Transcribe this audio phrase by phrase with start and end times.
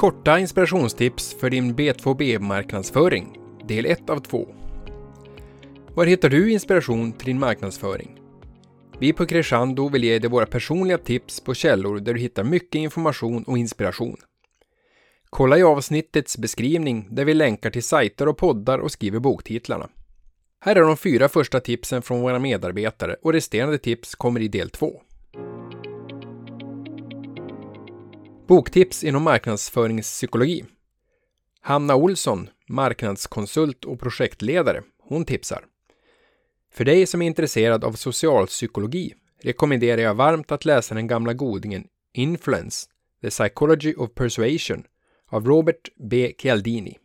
[0.00, 4.48] Korta inspirationstips för din B2B-marknadsföring, del 1 av 2.
[5.94, 8.20] Var hittar du inspiration till din marknadsföring?
[8.98, 12.74] Vi på Crescendo vill ge dig våra personliga tips på källor där du hittar mycket
[12.74, 14.16] information och inspiration.
[15.30, 19.88] Kolla i avsnittets beskrivning där vi länkar till sajter och poddar och skriver boktitlarna.
[20.60, 24.70] Här är de fyra första tipsen från våra medarbetare och resterande tips kommer i del
[24.70, 25.02] 2.
[28.50, 30.64] Boktips inom marknadsföringspsykologi.
[31.60, 35.64] Hanna Olsson, marknadskonsult och projektledare, hon tipsar.
[36.72, 41.86] För dig som är intresserad av socialpsykologi rekommenderar jag varmt att läsa den gamla godingen
[42.12, 42.86] Influence,
[43.20, 44.84] The Psychology of Persuasion
[45.28, 46.34] av Robert B.
[46.38, 46.98] Cialdini.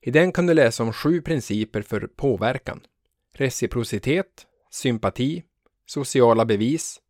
[0.00, 2.80] I den kan du läsa om sju principer för påverkan.
[3.34, 5.42] Reciprocitet, sympati,
[5.86, 7.00] sociala bevis,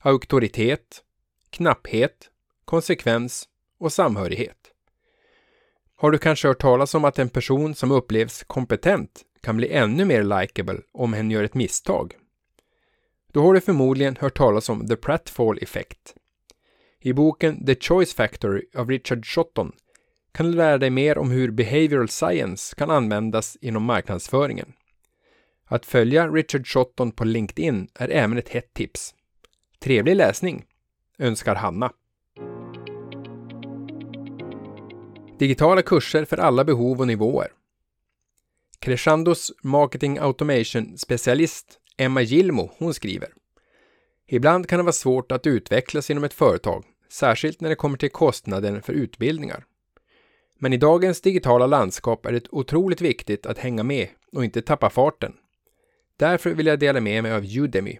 [0.00, 1.04] auktoritet,
[1.50, 2.30] knapphet,
[2.68, 3.48] konsekvens
[3.80, 4.56] och samhörighet.
[5.96, 10.04] Har du kanske hört talas om att en person som upplevs kompetent kan bli ännu
[10.04, 12.14] mer likable om hen gör ett misstag?
[13.32, 16.14] Då har du förmodligen hört talas om The Pratfall Effect.
[17.00, 19.72] I boken The Choice Factory av Richard Shotton
[20.32, 24.72] kan du lära dig mer om hur behavioral science kan användas inom marknadsföringen.
[25.64, 29.14] Att följa Richard Shotton på LinkedIn är även ett hett tips.
[29.78, 30.64] Trevlig läsning,
[31.18, 31.92] önskar Hanna.
[35.38, 37.48] Digitala kurser för alla behov och nivåer.
[38.78, 41.64] Crescendos Marketing Automation-specialist
[41.96, 43.28] Emma Gilmo, hon skriver
[44.26, 48.10] Ibland kan det vara svårt att utvecklas inom ett företag, särskilt när det kommer till
[48.10, 49.64] kostnaden för utbildningar.
[50.58, 54.90] Men i dagens digitala landskap är det otroligt viktigt att hänga med och inte tappa
[54.90, 55.32] farten.
[56.16, 57.98] Därför vill jag dela med mig av Udemy.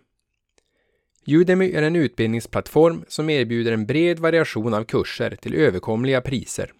[1.27, 6.73] Udemy är en utbildningsplattform som erbjuder en bred variation av kurser till överkomliga priser.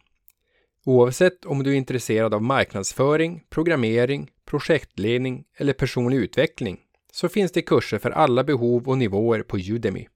[0.85, 6.81] Oavsett om du är intresserad av marknadsföring, programmering, projektledning eller personlig utveckling
[7.13, 10.09] så finns det kurser för alla behov och nivåer på Udemy.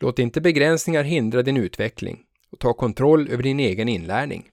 [0.00, 4.50] Låt inte begränsningar hindra din utveckling och ta kontroll över din egen inlärning.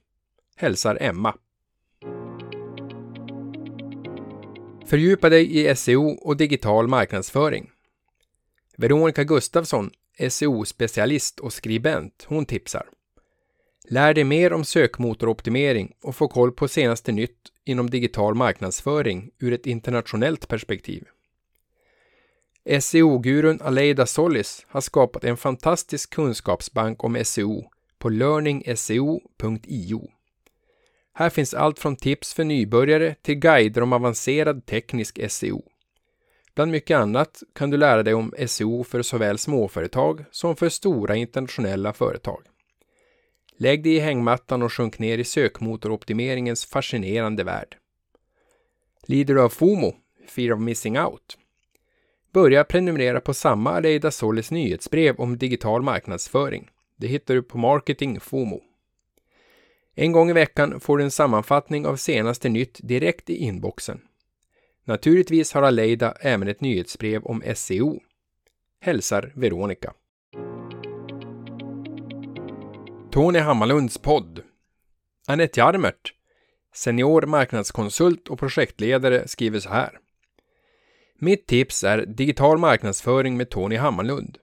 [0.56, 1.34] Hälsar Emma.
[4.86, 7.70] Fördjupa dig i SEO och digital marknadsföring.
[8.76, 12.86] Veronica Gustafsson, SEO-specialist och skribent, hon tipsar.
[13.88, 19.52] Lär dig mer om sökmotoroptimering och få koll på senaste nytt inom digital marknadsföring ur
[19.52, 21.04] ett internationellt perspektiv.
[22.80, 27.64] SEO-gurun Aleida Solis har skapat en fantastisk kunskapsbank om SEO
[27.98, 30.10] på learningseo.io.
[31.14, 35.62] Här finns allt från tips för nybörjare till guider om avancerad teknisk SEO.
[36.54, 41.16] Bland mycket annat kan du lära dig om SEO för såväl småföretag som för stora
[41.16, 42.42] internationella företag.
[43.56, 47.76] Lägg dig i hängmattan och sjunk ner i sökmotoroptimeringens fascinerande värld.
[49.06, 49.94] Lider du av FOMO,
[50.28, 51.38] Fear of Missing Out?
[52.32, 56.70] Börja prenumerera på samma Aleida Solis nyhetsbrev om digital marknadsföring.
[56.96, 58.60] Det hittar du på Marketing FOMO.
[59.94, 64.00] En gång i veckan får du en sammanfattning av senaste nytt direkt i inboxen.
[64.84, 68.00] Naturligtvis har Aleida även ett nyhetsbrev om SEO.
[68.80, 69.94] Hälsar Veronica.
[73.14, 74.42] Tony Hammarlunds podd.
[75.26, 76.12] Anette Jarmert,
[76.74, 79.98] senior marknadskonsult och projektledare, skriver så här.
[81.18, 84.38] Mitt tips är Digital marknadsföring med Tony Hammarlund.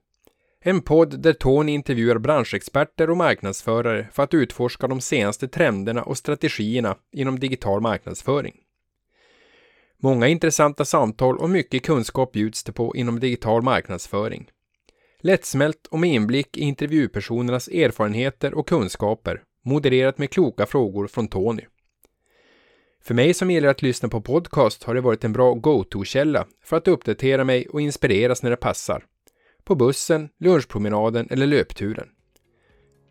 [0.60, 6.18] En podd där Tony intervjuar branschexperter och marknadsförare för att utforska de senaste trenderna och
[6.18, 8.54] strategierna inom digital marknadsföring.
[10.02, 14.50] Många intressanta samtal och mycket kunskap bjuds det på inom digital marknadsföring.
[15.24, 21.62] Lättsmält och med inblick i intervjupersonernas erfarenheter och kunskaper, modererat med kloka frågor från Tony.
[23.02, 26.76] För mig som gillar att lyssna på podcast har det varit en bra go-to-källa för
[26.76, 29.04] att uppdatera mig och inspireras när det passar.
[29.64, 32.08] På bussen, lunchpromenaden eller löpturen.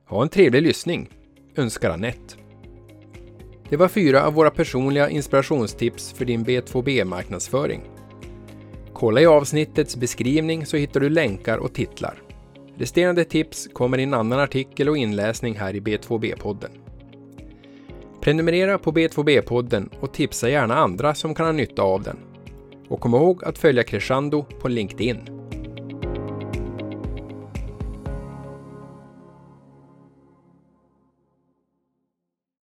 [0.07, 1.09] Ha en trevlig lyssning,
[1.55, 2.35] önskar Anette.
[3.69, 7.81] Det var fyra av våra personliga inspirationstips för din B2B-marknadsföring.
[9.01, 12.21] Kolla i avsnittets beskrivning så hittar du länkar och titlar.
[12.75, 16.69] Resterande tips kommer i en annan artikel och inläsning här i B2B-podden.
[18.21, 22.17] Prenumerera på B2B-podden och tipsa gärna andra som kan ha nytta av den.
[22.87, 25.40] Och kom ihåg att följa Crescendo på LinkedIn.